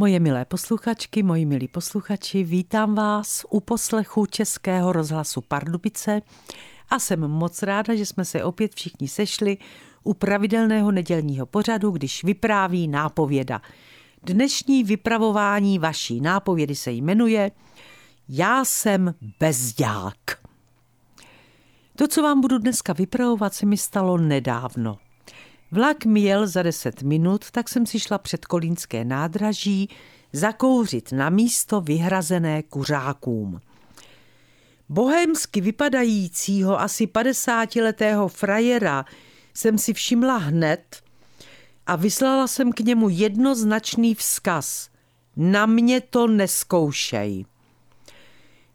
[0.00, 6.22] Moje milé posluchačky, moji milí posluchači, vítám vás u poslechu Českého rozhlasu Pardubice
[6.90, 9.58] a jsem moc ráda, že jsme se opět všichni sešli
[10.02, 13.60] u pravidelného nedělního pořadu, když vypráví nápověda.
[14.22, 17.50] Dnešní vypravování vaší nápovědy se jmenuje
[18.28, 20.16] Já jsem bezďák.
[21.96, 24.98] To, co vám budu dneska vypravovat, se mi stalo nedávno–
[25.72, 29.88] Vlak mi jel za deset minut, tak jsem si šla před Kolínské nádraží
[30.32, 33.60] zakouřit na místo vyhrazené kuřákům.
[34.88, 39.04] Bohémsky vypadajícího asi padesátiletého frajera
[39.54, 41.02] jsem si všimla hned
[41.86, 44.90] a vyslala jsem k němu jednoznačný vzkaz.
[45.36, 47.44] Na mě to neskoušej.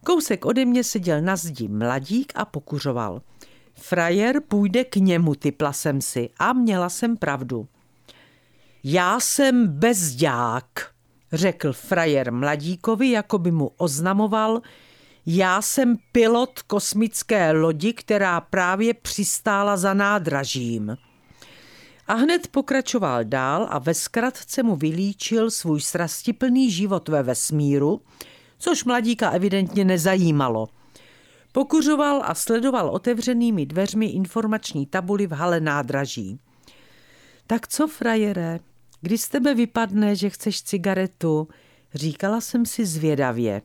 [0.05, 3.21] Kousek ode mě seděl na zdi mladík a pokuřoval–
[3.75, 7.67] Frajer půjde k němu, typla jsem si a měla jsem pravdu.
[8.83, 10.65] Já jsem bezďák,
[11.33, 14.61] řekl frajer mladíkovi, jako by mu oznamoval,
[15.25, 20.97] já jsem pilot kosmické lodi, která právě přistála za nádražím.
[22.07, 28.01] A hned pokračoval dál a ve zkratce mu vylíčil svůj srastiplný život ve vesmíru,
[28.57, 30.67] což mladíka evidentně nezajímalo–
[31.55, 36.39] Pokuřoval a sledoval otevřenými dveřmi informační tabuly v hale nádraží.
[37.47, 38.59] Tak co, frajere,
[39.01, 41.47] kdy z tebe vypadne, že chceš cigaretu?
[41.93, 43.61] Říkala jsem si zvědavě.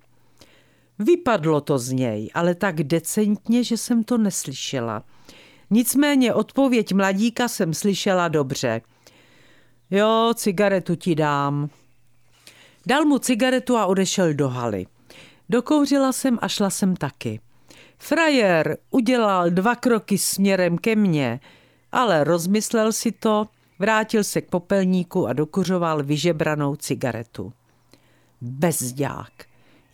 [0.98, 5.04] Vypadlo to z něj, ale tak decentně, že jsem to neslyšela.
[5.70, 8.80] Nicméně odpověď mladíka jsem slyšela dobře.
[9.90, 11.70] Jo, cigaretu ti dám.
[12.86, 14.86] Dal mu cigaretu a odešel do haly.
[15.48, 17.40] Dokouřila jsem a šla jsem taky.
[18.02, 21.40] Frajer udělal dva kroky směrem ke mně,
[21.92, 23.46] ale rozmyslel si to,
[23.78, 27.52] vrátil se k popelníku a dokuřoval vyžebranou cigaretu.
[28.40, 29.32] Bezďák.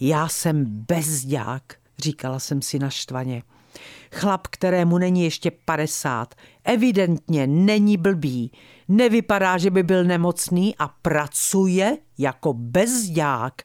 [0.01, 1.63] Já jsem bezďák,
[1.99, 3.43] říkala jsem si naštvaně.
[4.13, 6.35] Chlap, kterému není ještě padesát,
[6.65, 8.53] evidentně není blbý,
[8.89, 13.63] nevypadá, že by byl nemocný a pracuje jako bezďák.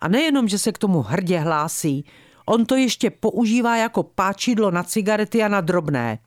[0.00, 2.04] A nejenom, že se k tomu hrdě hlásí,
[2.46, 6.18] On to ještě používá jako páčidlo na cigarety a na drobné.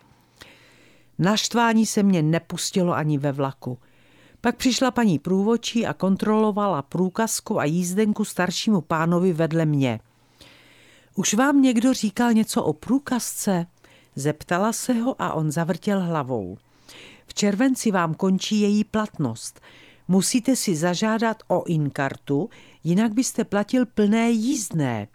[1.19, 3.77] Naštvání se mě nepustilo ani ve vlaku.
[4.41, 9.99] Pak přišla paní průvočí a kontrolovala průkazku a jízdenku staršímu pánovi vedle mě.
[11.15, 13.65] Už vám někdo říkal něco o průkazce?
[14.15, 16.57] Zeptala se ho a on zavrtěl hlavou.
[17.27, 19.59] V červenci vám končí její platnost.
[20.07, 22.49] Musíte si zažádat o inkartu,
[22.83, 25.07] jinak byste platil plné jízdné.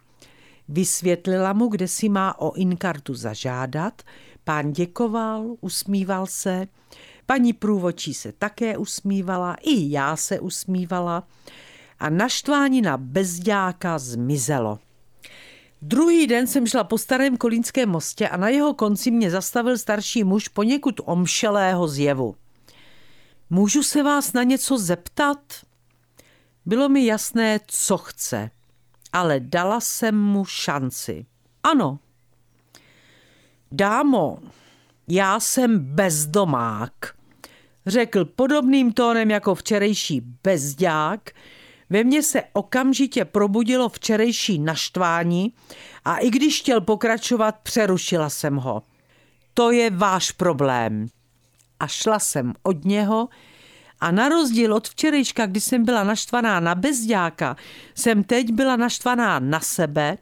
[0.67, 4.01] Vysvětlila mu, kde si má o inkartu zažádat.
[4.43, 6.67] Pán děkoval, usmíval se.
[7.25, 11.27] Paní průvočí se také usmívala, i já se usmívala.
[11.99, 14.79] A naštvání na bezďáka zmizelo.
[15.81, 20.23] Druhý den jsem šla po starém kolínském mostě a na jeho konci mě zastavil starší
[20.23, 22.35] muž poněkud omšelého zjevu.
[23.49, 25.39] Můžu se vás na něco zeptat?
[26.65, 28.49] Bylo mi jasné, co chce
[29.15, 31.25] ale dala jsem mu šanci.
[31.63, 31.99] Ano.
[33.71, 34.37] Dámo,
[35.07, 36.91] já jsem bezdomák,
[37.85, 41.29] řekl podobným tónem jako včerejší bezďák.
[41.89, 45.53] Ve mně se okamžitě probudilo včerejší naštvání
[46.05, 48.83] a i když chtěl pokračovat, přerušila jsem ho.
[49.53, 51.07] To je váš problém.
[51.79, 53.29] A šla jsem od něho,
[54.05, 57.55] a na rozdíl od včerejška, kdy jsem byla naštvaná na bezďáka,
[57.95, 60.17] jsem teď byla naštvaná na sebe,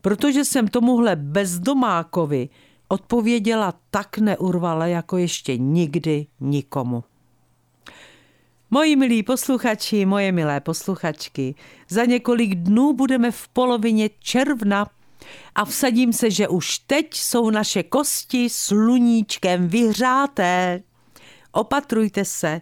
[0.00, 2.48] protože jsem tomuhle bezdomákovi
[2.88, 7.04] odpověděla tak neurvale, jako ještě nikdy nikomu.
[8.70, 11.54] Moji milí posluchači, moje milé posluchačky,
[11.88, 14.86] za několik dnů budeme v polovině června
[15.54, 20.82] a vsadím se, že už teď jsou naše kosti sluníčkem vyhřáté.
[21.52, 22.60] Opatrujte se,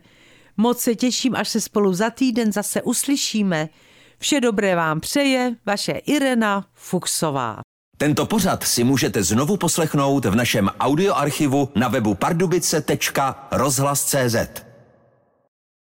[0.60, 3.68] Moc se těším, až se spolu za týden zase uslyšíme.
[4.18, 7.60] Vše dobré vám přeje vaše Irena Fuchsová.
[7.98, 14.67] Tento pořad si můžete znovu poslechnout v našem audioarchivu na webu pardubice.rozhlas.cz.